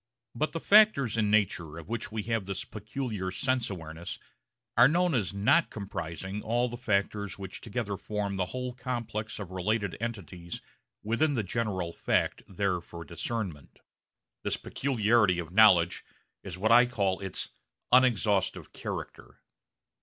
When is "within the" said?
11.03-11.43